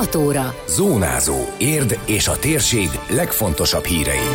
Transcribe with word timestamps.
6 0.00 0.14
óra. 0.14 0.54
Zónázó. 0.68 1.36
Érd 1.58 1.98
és 2.06 2.28
a 2.28 2.38
térség 2.38 2.88
legfontosabb 3.10 3.84
hírei. 3.84 4.28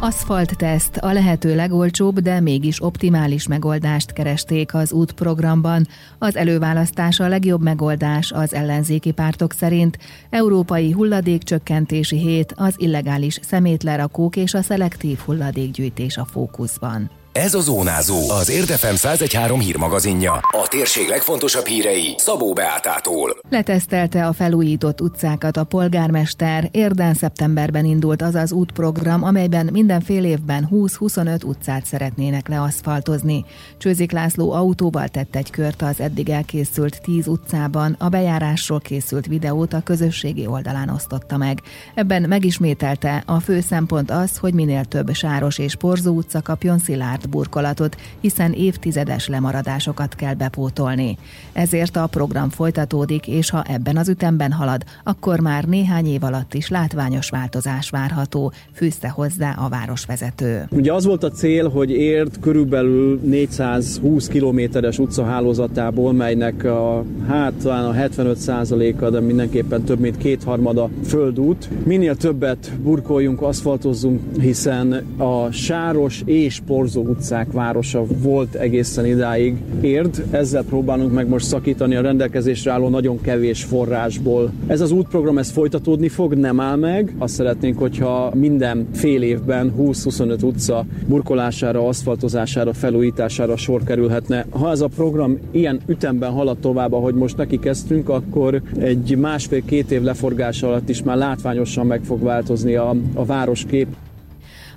Aszfaltteszt 0.00 0.96
a 0.96 1.12
lehető 1.12 1.54
legolcsóbb, 1.54 2.20
de 2.20 2.40
mégis 2.40 2.82
optimális 2.82 3.46
megoldást 3.46 4.12
keresték 4.12 4.74
az 4.74 4.92
útprogramban. 4.92 5.86
Az 6.18 6.36
előválasztás 6.36 7.20
a 7.20 7.28
legjobb 7.28 7.62
megoldás 7.62 8.32
az 8.32 8.54
ellenzéki 8.54 9.10
pártok 9.10 9.52
szerint. 9.52 9.98
Európai 10.30 10.92
hulladékcsökkentési 10.92 12.18
hét, 12.18 12.52
az 12.56 12.74
illegális 12.76 13.38
szemétlerakók 13.42 14.36
és 14.36 14.54
a 14.54 14.62
szelektív 14.62 15.18
hulladékgyűjtés 15.18 16.16
a 16.16 16.24
fókuszban. 16.24 17.10
Ez 17.36 17.54
a 17.54 17.60
Zónázó, 17.60 18.30
az 18.30 18.50
Érdefem 18.50 18.94
1013 18.94 19.60
hírmagazinja. 19.60 20.32
A 20.32 20.66
térség 20.68 21.08
legfontosabb 21.08 21.66
hírei 21.66 22.14
Szabó 22.16 22.52
Beátától. 22.52 23.36
Letesztelte 23.50 24.26
a 24.26 24.32
felújított 24.32 25.00
utcákat 25.00 25.56
a 25.56 25.64
polgármester. 25.64 26.68
Érden 26.70 27.14
szeptemberben 27.14 27.84
indult 27.84 28.22
az 28.22 28.34
az 28.34 28.52
útprogram, 28.52 29.24
amelyben 29.24 29.68
minden 29.72 30.00
fél 30.00 30.24
évben 30.24 30.68
20-25 30.72 31.44
utcát 31.44 31.84
szeretnének 31.84 32.48
leaszfaltozni. 32.48 33.44
Csőzik 33.78 34.12
László 34.12 34.52
autóval 34.52 35.08
tett 35.08 35.36
egy 35.36 35.50
kört 35.50 35.82
az 35.82 36.00
eddig 36.00 36.28
elkészült 36.28 37.00
10 37.02 37.26
utcában, 37.26 37.96
a 37.98 38.08
bejárásról 38.08 38.80
készült 38.80 39.26
videót 39.26 39.72
a 39.72 39.82
közösségi 39.82 40.46
oldalán 40.46 40.88
osztotta 40.88 41.36
meg. 41.36 41.60
Ebben 41.94 42.22
megismételte, 42.22 43.22
a 43.26 43.40
fő 43.40 43.60
szempont 43.60 44.10
az, 44.10 44.36
hogy 44.36 44.54
minél 44.54 44.84
több 44.84 45.14
sáros 45.14 45.58
és 45.58 45.74
porzó 45.74 46.14
utca 46.14 46.42
kapjon 46.42 46.78
szilárd 46.78 47.24
burkolatot, 47.26 47.96
hiszen 48.20 48.52
évtizedes 48.52 49.28
lemaradásokat 49.28 50.14
kell 50.14 50.34
bepótolni. 50.34 51.18
Ezért 51.52 51.96
a 51.96 52.06
program 52.06 52.48
folytatódik, 52.50 53.26
és 53.26 53.50
ha 53.50 53.62
ebben 53.68 53.96
az 53.96 54.08
ütemben 54.08 54.52
halad, 54.52 54.84
akkor 55.04 55.40
már 55.40 55.64
néhány 55.64 56.06
év 56.06 56.24
alatt 56.24 56.54
is 56.54 56.68
látványos 56.68 57.30
változás 57.30 57.90
várható, 57.90 58.52
fűzte 58.72 59.08
hozzá 59.08 59.54
a 59.58 59.68
városvezető. 59.68 60.66
Ugye 60.70 60.92
az 60.92 61.04
volt 61.04 61.24
a 61.24 61.30
cél, 61.30 61.68
hogy 61.68 61.90
ért 61.90 62.40
körülbelül 62.40 63.20
420 63.24 64.28
kilométeres 64.28 64.98
utcahálózatából, 64.98 66.12
melynek 66.12 66.64
a, 66.64 67.04
hát 67.28 67.52
talán 67.52 67.84
a 67.84 67.92
75%-a, 67.92 69.10
de 69.10 69.20
mindenképpen 69.20 69.82
több 69.82 69.98
mint 69.98 70.16
kétharmada 70.16 70.90
földút. 71.04 71.68
Minél 71.84 72.16
többet 72.16 72.72
burkoljunk, 72.82 73.42
aszfaltozzunk, 73.42 74.20
hiszen 74.40 74.92
a 75.16 75.50
sáros 75.50 76.22
és 76.24 76.60
porzó 76.66 77.02
utcák 77.16 77.52
városa 77.52 78.04
volt 78.22 78.54
egészen 78.54 79.06
idáig 79.06 79.56
érd. 79.80 80.24
Ezzel 80.30 80.64
próbálunk 80.64 81.12
meg 81.12 81.28
most 81.28 81.46
szakítani 81.46 81.94
a 81.94 82.00
rendelkezésre 82.00 82.72
álló 82.72 82.88
nagyon 82.88 83.20
kevés 83.20 83.64
forrásból. 83.64 84.52
Ez 84.66 84.80
az 84.80 84.90
útprogram, 84.90 85.38
ez 85.38 85.50
folytatódni 85.50 86.08
fog, 86.08 86.34
nem 86.34 86.60
áll 86.60 86.76
meg. 86.76 87.14
Azt 87.18 87.34
szeretnénk, 87.34 87.78
hogyha 87.78 88.30
minden 88.34 88.86
fél 88.92 89.22
évben 89.22 89.72
20-25 89.78 90.44
utca 90.44 90.84
burkolására, 91.06 91.88
aszfaltozására, 91.88 92.72
felújítására 92.72 93.56
sor 93.56 93.82
kerülhetne. 93.82 94.46
Ha 94.50 94.70
ez 94.70 94.80
a 94.80 94.88
program 94.88 95.38
ilyen 95.50 95.80
ütemben 95.86 96.30
halad 96.30 96.58
tovább, 96.58 96.92
ahogy 96.92 97.14
most 97.14 97.36
neki 97.36 97.58
kezdtünk, 97.58 98.08
akkor 98.08 98.62
egy 98.78 99.16
másfél-két 99.18 99.90
év 99.90 100.02
leforgás 100.02 100.62
alatt 100.62 100.88
is 100.88 101.02
már 101.02 101.16
látványosan 101.16 101.86
meg 101.86 102.00
fog 102.04 102.22
változni 102.22 102.74
a, 102.74 102.94
a 103.14 103.24
városkép. 103.24 103.86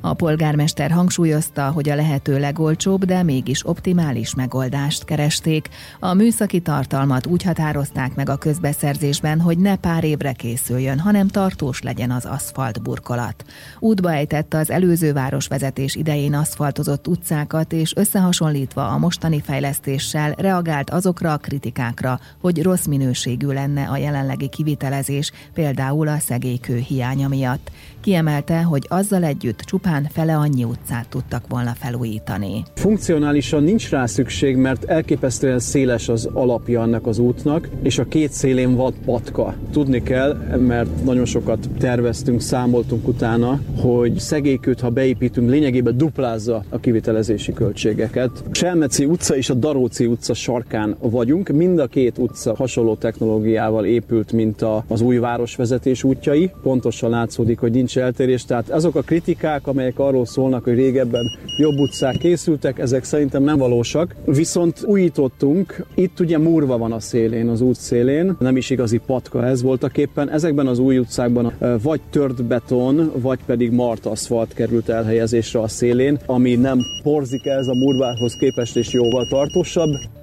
A 0.02 0.14
polgármester 0.14 0.92
hangsúlyozta, 0.92 1.72
hogy 1.72 1.89
a 1.89 1.95
lehető 1.95 2.39
legolcsóbb, 2.39 3.05
de 3.05 3.23
mégis 3.23 3.67
optimális 3.67 4.36
megoldást 4.36 5.05
keresték. 5.05 5.69
A 6.00 6.14
műszaki 6.14 6.59
tartalmat 6.59 7.25
úgy 7.25 7.44
határozták 7.44 8.16
meg 8.16 8.30
a 8.30 8.38
közbeszerzésben, 8.38 9.42
hogy 9.42 9.58
ne 9.58 9.75
pár 9.75 10.03
évre 10.03 10.31
készüljön, 10.31 11.00
hanem 11.00 11.27
tartós 11.27 11.81
legyen 11.81 12.11
az 12.11 12.25
aszfalt 12.25 12.81
burkolat. 12.81 13.45
Útba 13.80 14.14
ejtette 14.14 14.58
az 14.58 14.70
előző 14.70 15.14
városvezetés 15.14 15.95
idején 15.95 16.33
aszfaltozott 16.33 17.08
utcákat, 17.08 17.73
és 17.73 17.95
összehasonlítva 17.95 18.88
a 18.88 18.98
mostani 18.98 19.42
fejlesztéssel 19.42 20.32
reagált 20.38 20.89
azokra 20.89 21.33
a 21.33 21.38
kritikákra, 21.38 22.20
hogy 22.42 22.64
rossz 22.64 22.86
minőségű 22.86 23.48
lenne 23.48 23.88
a 23.88 23.98
jelenlegi 23.98 24.49
kivitelezés, 24.49 25.32
például 25.54 26.08
a 26.08 26.20
szegélykő 26.20 26.77
hiánya 26.77 27.27
miatt. 27.27 27.71
Kiemelte, 28.09 28.61
hogy 28.61 28.86
azzal 28.87 29.23
együtt 29.23 29.59
csupán 29.59 30.08
fele 30.11 30.36
annyi 30.36 30.64
utcát 30.64 31.09
tudtak 31.09 31.43
volna 31.47 31.73
felújítani. 31.73 32.64
Funkcionálisan 32.75 33.64
nincs 33.64 33.89
rá 33.89 34.05
szükség, 34.05 34.55
mert 34.55 34.83
elképesztően 34.83 35.59
széles 35.59 36.09
az 36.09 36.30
alapja 36.33 36.81
annak 36.81 37.08
az 37.08 37.20
útnak, 37.20 37.70
és 37.83 37.97
a 37.97 38.05
két 38.05 38.31
szélén 38.31 38.75
van 38.75 38.93
patka. 39.05 39.55
Tudni 39.71 40.03
kell, 40.03 40.33
mert 40.58 41.03
nagyon 41.03 41.25
sokat 41.25 41.70
terveztünk, 41.80 42.42
számoltunk 42.42 43.08
utána, 43.08 43.59
hogy 43.81 44.20
szegélykőt, 44.20 44.80
ha 44.80 44.89
beépítünk, 44.89 45.49
lényegében 45.49 45.97
duplázza 45.97 46.64
a 46.70 46.80
kivitelezési 46.80 47.53
költségeket. 47.53 48.43
Selmeci 48.52 49.05
utca 49.05 49.36
és 49.36 49.49
a 49.49 49.53
Daróci 49.53 50.05
utca 50.05 50.33
sarkán 50.33 50.95
vagyunk. 50.99 51.49
Mind 51.49 51.80
a 51.80 51.87
két 51.87 52.17
utca 52.17 52.55
hasonló 52.55 52.95
technológiával 52.95 53.86
épült, 53.86 54.31
mint 54.31 54.65
az 54.87 55.02
új 55.02 55.17
városvezetés 55.17 56.03
útjai. 56.03 56.52
Pontosan 56.61 57.09
látszódik, 57.09 57.59
hogy 57.59 57.71
nincs 57.71 57.97
eltérés. 57.99 58.45
Tehát 58.45 58.70
azok 58.70 58.95
a 58.95 59.02
kritikák, 59.02 59.67
amelyek 59.67 59.99
arról 59.99 60.26
szólnak, 60.26 60.64
hogy 60.64 60.76
régebben 60.76 61.23
jobb 61.58 61.77
utcák 61.77 62.17
készültek, 62.17 62.80
ezek 62.80 63.04
szerintem 63.04 63.43
nem 63.43 63.58
valósak. 63.58 64.15
Viszont 64.26 64.83
újítottunk, 64.86 65.86
itt 65.95 66.20
ugye 66.20 66.38
murva 66.38 66.77
van 66.77 66.92
a 66.92 66.99
szélén, 66.99 67.48
az 67.48 67.61
út 67.61 67.76
szélén, 67.76 68.36
nem 68.39 68.58
is 68.58 68.70
igazi 68.70 68.98
patka 69.05 69.45
ez 69.45 69.61
voltak 69.61 69.98
éppen. 69.98 70.30
Ezekben 70.30 70.67
az 70.67 70.80
új 70.80 70.98
utcákban 70.98 71.54
vagy 71.82 72.02
tört 72.09 72.43
beton, 72.43 73.11
vagy 73.15 73.39
pedig 73.45 73.71
mart 73.71 74.05
aszfalt 74.05 74.54
került 74.54 74.89
elhelyezésre 74.89 75.59
a 75.59 75.67
szélén, 75.67 76.20
ami 76.26 76.55
nem 76.55 76.80
porzik 77.04 77.45
ez 77.45 77.67
a 77.67 77.73
murvához 77.73 78.33
képest 78.39 78.77
és 78.77 78.93
jóval 78.93 79.27
tartósabb. 79.27 80.19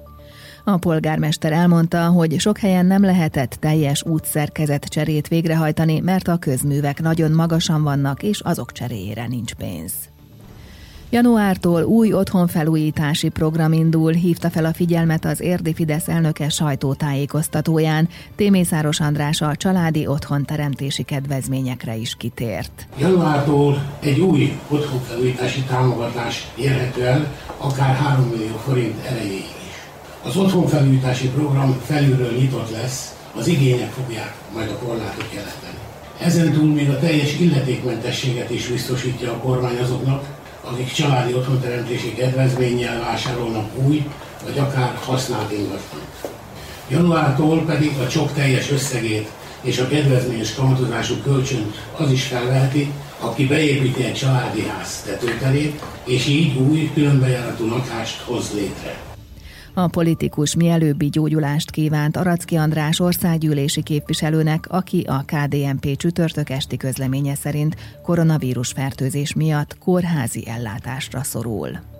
A 0.69 0.77
polgármester 0.77 1.51
elmondta, 1.51 2.05
hogy 2.05 2.39
sok 2.39 2.57
helyen 2.57 2.85
nem 2.85 3.01
lehetett 3.03 3.57
teljes 3.59 4.03
útszerkezet 4.05 4.85
cserét 4.85 5.27
végrehajtani, 5.27 5.99
mert 5.99 6.27
a 6.27 6.37
közművek 6.37 7.01
nagyon 7.01 7.31
magasan 7.31 7.83
vannak, 7.83 8.23
és 8.23 8.39
azok 8.39 8.71
cseréjére 8.71 9.27
nincs 9.27 9.53
pénz. 9.53 9.93
Januártól 11.09 11.83
új 11.83 12.13
otthonfelújítási 12.13 13.29
program 13.29 13.73
indul, 13.73 14.11
hívta 14.11 14.49
fel 14.49 14.65
a 14.65 14.73
figyelmet 14.73 15.25
az 15.25 15.41
Érdi 15.41 15.73
Fidesz 15.73 16.07
elnöke 16.07 16.49
sajtótájékoztatóján. 16.49 18.09
Témészáros 18.35 18.99
András 18.99 19.41
a 19.41 19.55
családi 19.55 20.07
otthonteremtési 20.07 21.03
kedvezményekre 21.03 21.95
is 21.95 22.15
kitért. 22.15 22.87
Januártól 22.99 23.81
egy 23.99 24.19
új 24.19 24.59
otthonfelújítási 24.67 25.61
támogatás 25.61 26.51
érhető 26.55 27.05
el, 27.05 27.33
akár 27.57 27.95
3 27.95 28.25
millió 28.25 28.55
forint 28.55 29.05
erejéig. 29.05 29.56
Az 30.27 30.37
otthonfelújítási 30.37 31.27
program 31.27 31.81
felülről 31.85 32.31
nyitott 32.31 32.71
lesz, 32.71 33.15
az 33.35 33.47
igények 33.47 33.91
fogják 33.91 34.35
majd 34.53 34.69
a 34.69 34.85
korlátot 34.85 35.29
jelenteni. 35.33 35.77
Ezen 36.19 36.51
túl 36.51 36.73
még 36.73 36.89
a 36.89 36.99
teljes 36.99 37.39
illetékmentességet 37.39 38.49
is 38.49 38.67
biztosítja 38.67 39.31
a 39.31 39.37
kormány 39.37 39.77
azoknak, 39.77 40.23
akik 40.61 40.91
családi 40.91 41.33
otthonteremtési 41.33 42.13
kedvezménnyel 42.13 42.99
vásárolnak 42.99 43.69
új, 43.75 44.07
vagy 44.45 44.57
akár 44.57 44.95
használt 45.05 45.51
ingatlant. 45.51 46.29
Januártól 46.89 47.63
pedig 47.65 47.97
a 47.97 48.07
csok 48.07 48.33
teljes 48.33 48.71
összegét 48.71 49.29
és 49.61 49.79
a 49.79 49.87
kedvezményes 49.87 50.55
kamatozású 50.55 51.15
kölcsönt 51.23 51.75
az 51.97 52.11
is 52.11 52.23
felveheti, 52.23 52.91
aki 53.19 53.45
beépíti 53.45 54.03
egy 54.03 54.13
családi 54.13 54.67
ház 54.67 55.01
tetőterét, 55.05 55.81
és 56.05 56.27
így 56.27 56.57
új, 56.57 56.91
különbejáratú 56.93 57.67
lakást 57.67 58.21
hoz 58.21 58.51
létre. 58.53 59.06
A 59.77 59.87
politikus 59.87 60.55
mielőbbi 60.55 61.09
gyógyulást 61.09 61.71
kívánt 61.71 62.17
Aracki 62.17 62.55
András 62.55 62.99
országgyűlési 62.99 63.83
képviselőnek, 63.83 64.65
aki 64.69 65.01
a 65.07 65.23
KDNP 65.25 65.95
csütörtök 65.95 66.49
esti 66.49 66.77
közleménye 66.77 67.35
szerint 67.35 67.75
koronavírus 68.03 68.71
fertőzés 68.71 69.33
miatt 69.33 69.77
kórházi 69.77 70.47
ellátásra 70.47 71.23
szorul. 71.23 71.96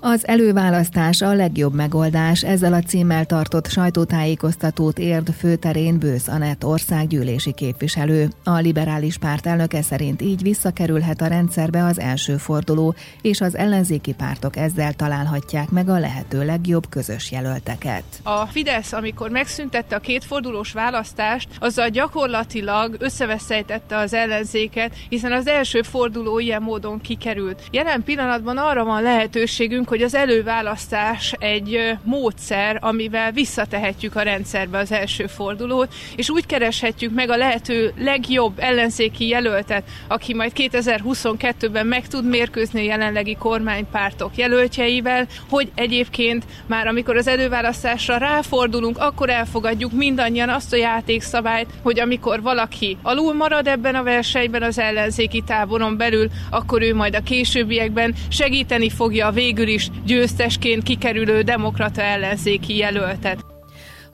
Az 0.00 0.26
előválasztás 0.26 1.20
a 1.20 1.34
legjobb 1.34 1.74
megoldás, 1.74 2.42
ezzel 2.42 2.72
a 2.72 2.80
címmel 2.80 3.24
tartott 3.24 3.66
sajtótájékoztatót 3.66 4.98
érd 4.98 5.32
főterén 5.32 5.98
Bősz 5.98 6.28
Anett 6.28 6.64
országgyűlési 6.64 7.52
képviselő. 7.52 8.28
A 8.44 8.58
liberális 8.58 9.18
párt 9.18 9.46
elnöke 9.46 9.82
szerint 9.82 10.22
így 10.22 10.42
visszakerülhet 10.42 11.20
a 11.20 11.26
rendszerbe 11.26 11.84
az 11.84 12.00
első 12.00 12.36
forduló, 12.36 12.94
és 13.22 13.40
az 13.40 13.56
ellenzéki 13.56 14.12
pártok 14.12 14.56
ezzel 14.56 14.92
találhatják 14.92 15.70
meg 15.70 15.88
a 15.88 15.98
lehető 15.98 16.44
legjobb 16.44 16.88
közös 16.88 17.30
jelölteket. 17.30 18.04
A 18.22 18.46
Fidesz, 18.46 18.92
amikor 18.92 19.30
megszüntette 19.30 19.96
a 19.96 20.00
kétfordulós 20.00 20.72
választást, 20.72 21.48
azzal 21.58 21.88
gyakorlatilag 21.88 22.96
összeveszejtette 22.98 23.96
az 23.96 24.14
ellenzéket, 24.14 24.94
hiszen 25.08 25.32
az 25.32 25.46
első 25.46 25.82
forduló 25.82 26.38
ilyen 26.38 26.62
módon 26.62 27.00
kikerült. 27.00 27.62
Jelen 27.70 28.02
pillanatban 28.04 28.56
arra 28.56 28.84
van 28.84 29.02
lehetőségünk, 29.02 29.86
gondolunk, 29.88 29.98
hogy 29.98 30.02
az 30.02 30.14
előválasztás 30.14 31.32
egy 31.38 31.96
módszer, 32.02 32.78
amivel 32.80 33.32
visszatehetjük 33.32 34.16
a 34.16 34.22
rendszerbe 34.22 34.78
az 34.78 34.92
első 34.92 35.26
fordulót, 35.26 35.94
és 36.16 36.30
úgy 36.30 36.46
kereshetjük 36.46 37.14
meg 37.14 37.30
a 37.30 37.36
lehető 37.36 37.92
legjobb 37.96 38.52
ellenzéki 38.58 39.28
jelöltet, 39.28 39.84
aki 40.08 40.34
majd 40.34 40.52
2022-ben 40.54 41.86
meg 41.86 42.06
tud 42.06 42.24
mérkőzni 42.24 42.80
a 42.80 42.84
jelenlegi 42.84 43.36
kormánypártok 43.36 44.36
jelöltjeivel, 44.36 45.26
hogy 45.48 45.70
egyébként 45.74 46.44
már 46.66 46.86
amikor 46.86 47.16
az 47.16 47.26
előválasztásra 47.26 48.16
ráfordulunk, 48.16 48.98
akkor 48.98 49.30
elfogadjuk 49.30 49.92
mindannyian 49.92 50.48
azt 50.48 50.72
a 50.72 50.76
játékszabályt, 50.76 51.68
hogy 51.82 52.00
amikor 52.00 52.42
valaki 52.42 52.96
alul 53.02 53.34
marad 53.34 53.66
ebben 53.66 53.94
a 53.94 54.02
versenyben 54.02 54.62
az 54.62 54.78
ellenzéki 54.78 55.42
táboron 55.46 55.96
belül, 55.96 56.28
akkor 56.50 56.82
ő 56.82 56.94
majd 56.94 57.14
a 57.14 57.22
későbbiekben 57.22 58.14
segíteni 58.28 58.90
fogja 58.90 59.26
a 59.26 59.32
végül 59.32 59.66
is 59.66 59.77
győztesként 60.04 60.82
kikerülő 60.82 61.42
demokrata 61.42 62.02
ellenzéki 62.02 62.76
jelöltet. 62.76 63.44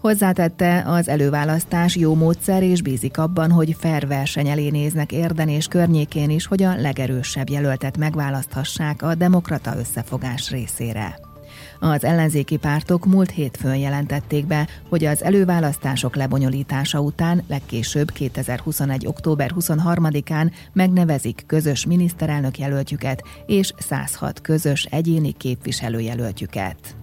Hozzátette, 0.00 0.82
az 0.87 1.08
előválasztás 1.08 1.96
jó 1.96 2.14
módszer, 2.14 2.62
és 2.62 2.82
bízik 2.82 3.19
abban, 3.19 3.50
hogy 3.50 3.76
fair 3.78 4.06
verseny 4.06 4.49
elé 4.49 4.69
néznek 4.69 5.12
Érden 5.12 5.49
és 5.49 5.66
környékén 5.66 6.31
is, 6.31 6.46
hogy 6.46 6.62
a 6.62 6.75
legerősebb 6.76 7.49
jelöltet 7.49 7.96
megválaszthassák 7.96 9.02
a 9.02 9.14
demokrata 9.14 9.76
összefogás 9.78 10.50
részére. 10.50 11.23
Az 11.80 12.04
ellenzéki 12.04 12.56
pártok 12.56 13.06
múlt 13.06 13.30
hétfőn 13.30 13.76
jelentették 13.76 14.46
be, 14.46 14.68
hogy 14.88 15.04
az 15.04 15.22
előválasztások 15.22 16.16
lebonyolítása 16.16 17.00
után 17.00 17.42
legkésőbb 17.48 18.10
2021. 18.10 19.06
október 19.06 19.50
23-án 19.58 20.52
megnevezik 20.72 21.42
közös 21.46 21.86
miniszterelnök 21.86 22.58
jelöltjüket 22.58 23.22
és 23.46 23.72
106 23.78 24.40
közös 24.40 24.84
egyéni 24.84 25.32
képviselőjelöltjüket. 25.32 26.96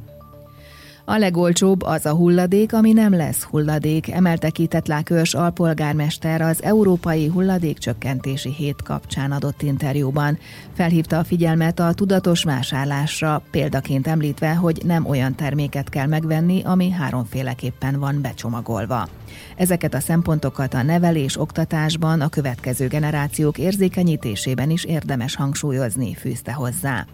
A 1.05 1.17
legolcsóbb 1.17 1.81
az 1.81 2.05
a 2.05 2.13
hulladék, 2.13 2.73
ami 2.73 2.91
nem 2.91 3.13
lesz 3.13 3.43
hulladék, 3.43 4.11
emelte 4.11 4.49
ki 4.49 4.67
Tetlákörs 4.67 5.33
alpolgármester 5.33 6.41
az 6.41 6.63
Európai 6.63 7.27
Hulladékcsökkentési 7.27 8.53
Hét 8.53 8.81
kapcsán 8.81 9.31
adott 9.31 9.61
interjúban. 9.61 10.37
Felhívta 10.73 11.17
a 11.17 11.23
figyelmet 11.23 11.79
a 11.79 11.93
tudatos 11.93 12.43
vásárlásra, 12.43 13.41
példaként 13.51 14.07
említve, 14.07 14.55
hogy 14.55 14.81
nem 14.85 15.05
olyan 15.05 15.35
terméket 15.35 15.89
kell 15.89 16.07
megvenni, 16.07 16.61
ami 16.63 16.89
háromféleképpen 16.89 17.99
van 17.99 18.21
becsomagolva. 18.21 19.07
Ezeket 19.55 19.93
a 19.93 19.99
szempontokat 19.99 20.73
a 20.73 20.83
nevelés 20.83 21.39
oktatásban, 21.39 22.21
a 22.21 22.29
következő 22.29 22.87
generációk 22.87 23.57
érzékenyítésében 23.57 24.69
is 24.69 24.83
érdemes 24.83 25.35
hangsúlyozni, 25.35 26.13
fűzte 26.13 26.53
hozzá. 26.53 27.05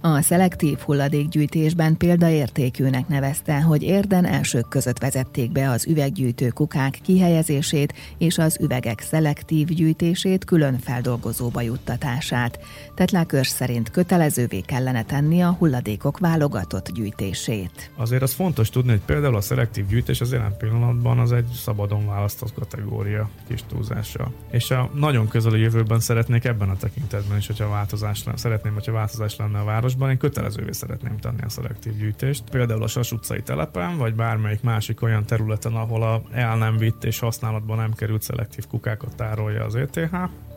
A 0.00 0.20
szelektív 0.20 0.78
hulladékgyűjtésben 0.78 1.96
példaértékűnek 1.96 3.08
nevezte, 3.08 3.60
hogy 3.60 3.82
érden 3.82 4.24
elsők 4.24 4.68
között 4.68 4.98
vezették 4.98 5.52
be 5.52 5.70
az 5.70 5.86
üveggyűjtő 5.86 6.48
kukák 6.48 6.98
kihelyezését 7.02 7.94
és 8.18 8.38
az 8.38 8.58
üvegek 8.60 9.00
szelektív 9.00 9.66
gyűjtését 9.66 10.44
külön 10.44 10.78
feldolgozóba 10.78 11.60
juttatását. 11.60 12.58
Tetlákörs 12.94 13.48
szerint 13.48 13.90
kötelezővé 13.90 14.60
kellene 14.60 15.02
tenni 15.04 15.42
a 15.42 15.56
hulladékok 15.58 16.18
válogatott 16.18 16.92
gyűjtését. 16.92 17.90
Azért 17.96 18.22
az 18.22 18.34
fontos 18.34 18.70
tudni, 18.70 18.90
hogy 18.90 19.00
például 19.06 19.36
a 19.36 19.40
szelektív 19.40 19.86
gyűjtés 19.86 20.20
az 20.20 20.32
jelen 20.32 20.56
pillanatban 20.58 21.18
az 21.18 21.32
egy 21.32 21.48
szabadon 21.64 22.06
választott 22.06 22.52
kategória 22.54 23.30
kis 23.48 23.62
túlzással. 23.68 24.32
És 24.50 24.70
a 24.70 24.90
nagyon 24.94 25.28
közeli 25.28 25.60
jövőben 25.60 26.00
szeretnék 26.00 26.44
ebben 26.44 26.68
a 26.68 26.76
tekintetben 26.76 27.38
is, 27.38 27.46
hogyha 27.46 27.68
változás 27.68 28.24
lenne, 28.24 28.38
szeretném, 28.38 28.72
hogyha 28.72 28.92
változás 28.92 29.36
lenne 29.36 29.58
a 29.58 29.64
városban, 29.64 30.10
én 30.10 30.18
kötelezővé 30.18 30.72
szeretném 30.72 31.18
tenni 31.18 31.42
a 31.42 31.48
szelektív 31.48 31.96
gyűjtést. 31.96 32.50
Például 32.50 32.82
a 32.82 32.86
Sas 32.86 33.12
utcai 33.12 33.42
telepen, 33.42 33.96
vagy 33.96 34.14
bármelyik 34.14 34.62
másik 34.62 35.02
olyan 35.02 35.24
területen, 35.24 35.74
ahol 35.74 36.02
a 36.02 36.22
el 36.32 36.56
nem 36.56 36.76
vitt 36.76 37.04
és 37.04 37.18
használatban 37.18 37.76
nem 37.76 37.92
került 37.92 38.22
szelektív 38.22 38.66
kukákat 38.66 39.16
tárolja 39.16 39.64
az 39.64 39.74
ETH, 39.74 40.14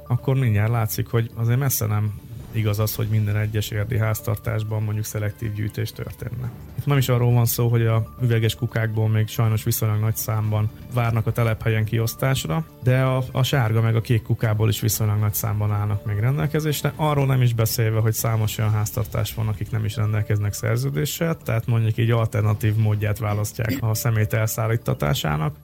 akkor 0.07 0.35
mindjárt 0.35 0.71
látszik, 0.71 1.07
hogy 1.07 1.31
azért 1.35 1.59
messze 1.59 1.85
nem 1.85 2.13
igaz 2.51 2.79
az, 2.79 2.95
hogy 2.95 3.07
minden 3.07 3.35
egyes 3.35 3.69
érdi 3.69 3.97
háztartásban 3.97 4.83
mondjuk 4.83 5.05
szelektív 5.05 5.53
gyűjtés 5.53 5.91
történne. 5.91 6.51
Itt 6.77 6.85
nem 6.85 6.97
is 6.97 7.09
arról 7.09 7.33
van 7.33 7.45
szó, 7.45 7.67
hogy 7.67 7.85
a 7.85 8.13
üveges 8.21 8.55
kukákból 8.55 9.09
még 9.09 9.27
sajnos 9.27 9.63
viszonylag 9.63 9.99
nagy 9.99 10.15
számban 10.15 10.69
várnak 10.93 11.27
a 11.27 11.31
telephelyen 11.31 11.85
kiosztásra, 11.85 12.65
de 12.83 13.01
a, 13.01 13.23
a 13.31 13.43
sárga 13.43 13.81
meg 13.81 13.95
a 13.95 14.01
kék 14.01 14.21
kukából 14.21 14.69
is 14.69 14.79
viszonylag 14.79 15.19
nagy 15.19 15.33
számban 15.33 15.71
állnak 15.71 16.05
még 16.05 16.17
rendelkezésre. 16.17 16.93
Arról 16.95 17.25
nem 17.25 17.41
is 17.41 17.53
beszélve, 17.53 17.99
hogy 17.99 18.13
számos 18.13 18.57
olyan 18.57 18.71
háztartás 18.71 19.33
van, 19.33 19.47
akik 19.47 19.71
nem 19.71 19.85
is 19.85 19.95
rendelkeznek 19.95 20.53
szerződéssel, 20.53 21.37
tehát 21.37 21.65
mondjuk 21.67 21.97
így 21.97 22.11
alternatív 22.11 22.75
módját 22.75 23.17
választják 23.17 23.77
a 23.79 23.93
szemét 23.93 24.33
elszállítatásának. 24.33 25.55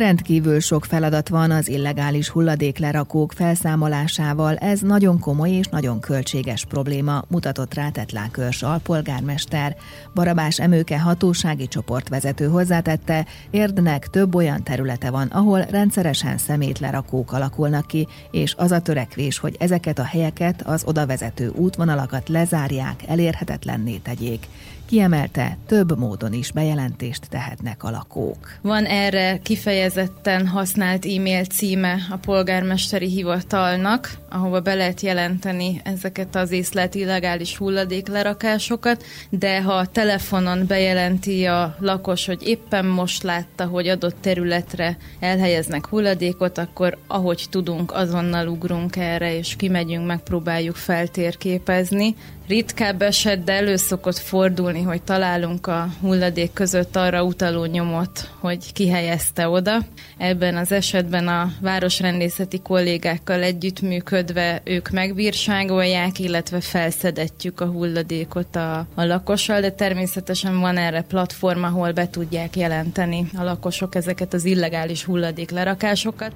Rendkívül 0.00 0.60
sok 0.60 0.84
feladat 0.84 1.28
van 1.28 1.50
az 1.50 1.68
illegális 1.68 2.28
hulladéklerakók 2.28 3.32
felszámolásával, 3.32 4.56
ez 4.56 4.80
nagyon 4.80 5.18
komoly 5.18 5.50
és 5.50 5.66
nagyon 5.66 6.00
költséges 6.00 6.64
probléma, 6.64 7.22
mutatott 7.28 7.74
rá 7.74 7.88
Tetlákörs 7.88 8.62
alpolgármester. 8.62 9.76
Barabás 10.14 10.60
Emőke 10.60 11.00
hatósági 11.00 11.68
csoportvezető 11.68 12.46
hozzátette, 12.46 13.26
Érdnek 13.50 14.06
több 14.06 14.34
olyan 14.34 14.62
területe 14.62 15.10
van, 15.10 15.26
ahol 15.26 15.60
rendszeresen 15.60 16.38
szemétlerakók 16.38 17.32
alakulnak 17.32 17.86
ki, 17.86 18.06
és 18.30 18.54
az 18.56 18.70
a 18.70 18.80
törekvés, 18.80 19.38
hogy 19.38 19.56
ezeket 19.58 19.98
a 19.98 20.04
helyeket, 20.04 20.62
az 20.62 20.82
odavezető 20.84 21.52
útvonalakat 21.54 22.28
lezárják, 22.28 23.02
elérhetetlenné 23.06 23.96
tegyék. 23.96 24.46
Kiemelte, 24.90 25.58
több 25.66 25.98
módon 25.98 26.32
is 26.32 26.52
bejelentést 26.52 27.28
tehetnek 27.28 27.84
a 27.84 27.90
lakók. 27.90 28.58
Van 28.62 28.84
erre 28.84 29.38
kifejezetten 29.42 30.46
használt 30.46 31.06
e-mail 31.06 31.44
címe 31.44 31.98
a 32.10 32.16
polgármesteri 32.16 33.08
hivatalnak, 33.08 34.10
ahova 34.30 34.60
be 34.60 34.74
lehet 34.74 35.00
jelenteni 35.00 35.80
ezeket 35.84 36.36
az 36.36 36.50
észlelt 36.50 36.94
illegális 36.94 37.56
hulladéklerakásokat, 37.56 39.04
de 39.28 39.62
ha 39.62 39.72
a 39.72 39.86
telefonon 39.86 40.66
bejelenti 40.66 41.44
a 41.44 41.76
lakos, 41.80 42.26
hogy 42.26 42.48
éppen 42.48 42.86
most 42.86 43.22
látta, 43.22 43.66
hogy 43.66 43.88
adott 43.88 44.16
területre 44.20 44.96
elhelyeznek 45.20 45.86
hulladékot, 45.86 46.58
akkor 46.58 46.98
ahogy 47.06 47.46
tudunk, 47.50 47.92
azonnal 47.92 48.48
ugrunk 48.48 48.96
erre, 48.96 49.36
és 49.36 49.56
kimegyünk, 49.56 50.06
megpróbáljuk 50.06 50.76
feltérképezni. 50.76 52.14
Ritkább 52.50 53.02
eset, 53.02 53.44
de 53.44 53.52
elő 53.52 53.76
szokott 53.76 54.18
fordulni, 54.18 54.82
hogy 54.82 55.02
találunk 55.02 55.66
a 55.66 55.88
hulladék 56.00 56.52
között 56.52 56.96
arra 56.96 57.24
utaló 57.24 57.64
nyomot, 57.64 58.30
hogy 58.38 58.72
ki 58.72 58.88
helyezte 58.88 59.48
oda. 59.48 59.78
Ebben 60.18 60.56
az 60.56 60.72
esetben 60.72 61.28
a 61.28 61.52
városrendészeti 61.60 62.60
kollégákkal 62.60 63.42
együttműködve 63.42 64.60
ők 64.64 64.90
megbírságolják, 64.90 66.18
illetve 66.18 66.60
felszedetjük 66.60 67.60
a 67.60 67.66
hulladékot 67.66 68.56
a, 68.56 68.78
a 68.94 69.04
lakossal, 69.04 69.60
de 69.60 69.70
természetesen 69.70 70.60
van 70.60 70.76
erre 70.76 71.02
platform, 71.02 71.62
ahol 71.62 71.92
be 71.92 72.08
tudják 72.08 72.56
jelenteni 72.56 73.26
a 73.36 73.42
lakosok 73.42 73.94
ezeket 73.94 74.34
az 74.34 74.44
illegális 74.44 75.04
hulladéklerakásokat. 75.04 76.32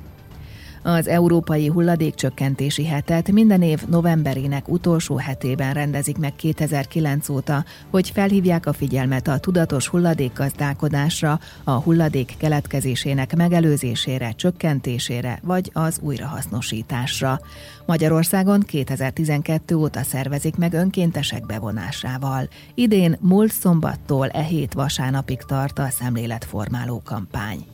Az 0.87 1.09
Európai 1.09 1.67
Hulladékcsökkentési 1.67 2.87
Hetet 2.87 3.31
minden 3.31 3.63
év 3.63 3.83
novemberének 3.89 4.69
utolsó 4.69 5.17
hetében 5.17 5.75
rendezik 5.75 6.19
meg 6.19 6.35
2009 6.37 7.29
óta, 7.29 7.65
hogy 7.91 8.11
felhívják 8.11 8.67
a 8.67 8.73
figyelmet 8.73 9.29
a 9.29 9.39
tudatos 9.39 9.89
hulladékgazdálkodásra, 9.89 11.41
a 11.65 11.71
hulladék 11.71 12.35
keletkezésének 12.39 13.37
megelőzésére, 13.37 14.31
csökkentésére 14.31 15.39
vagy 15.43 15.71
az 15.73 15.99
újrahasznosításra. 16.03 17.41
Magyarországon 17.87 18.61
2012 18.61 19.75
óta 19.75 20.03
szervezik 20.03 20.57
meg 20.57 20.73
önkéntesek 20.73 21.47
bevonásával. 21.47 22.49
Idén 22.75 23.17
múlt 23.21 23.53
szombattól 23.53 24.29
e 24.29 24.43
hét 24.43 24.73
vasárnapig 24.73 25.39
tart 25.43 25.79
a 25.79 25.89
szemléletformáló 25.91 27.03
kampány. 27.05 27.74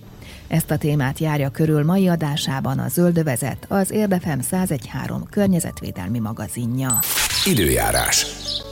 Ezt 0.51 0.71
a 0.71 0.77
témát 0.77 1.19
járja 1.19 1.49
körül 1.51 1.85
mai 1.85 2.09
adásában 2.09 2.79
a 2.79 2.89
Zöldövezet, 2.89 3.67
az 3.69 3.91
Érdefem 3.91 4.39
1013 4.39 5.25
környezetvédelmi 5.31 6.19
magazinja. 6.19 6.99
Időjárás. 7.45 8.27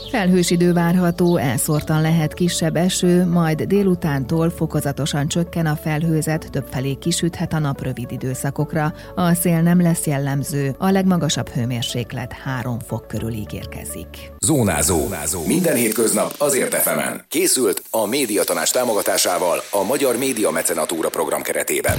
Felhős 0.09 0.49
idő 0.51 0.73
várható, 0.73 1.37
elszórtan 1.37 2.01
lehet 2.01 2.33
kisebb 2.33 2.75
eső, 2.75 3.25
majd 3.25 3.61
délutántól 3.61 4.49
fokozatosan 4.49 5.27
csökken 5.27 5.65
a 5.65 5.75
felhőzet, 5.75 6.47
többfelé 6.51 6.93
kisüthet 6.93 7.53
a 7.53 7.59
nap 7.59 7.83
rövid 7.83 8.11
időszakokra. 8.11 8.93
A 9.15 9.33
szél 9.33 9.61
nem 9.61 9.81
lesz 9.81 10.05
jellemző, 10.05 10.75
a 10.77 10.89
legmagasabb 10.89 11.49
hőmérséklet 11.49 12.33
3 12.33 12.79
fok 12.79 13.07
körül 13.07 13.31
ígérkezik. 13.31 14.31
Zónázó. 14.39 14.97
Zónázó. 14.97 15.45
Minden 15.45 15.75
hétköznap 15.75 16.33
azért 16.37 16.73
efemen. 16.73 17.25
Készült 17.27 17.83
a 17.89 18.05
médiatanás 18.05 18.69
támogatásával 18.69 19.61
a 19.71 19.83
Magyar 19.83 20.17
Média 20.17 20.51
Mecenatúra 20.51 21.09
program 21.09 21.41
keretében. 21.41 21.97